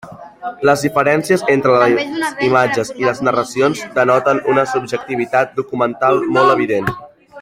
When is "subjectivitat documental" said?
4.73-6.23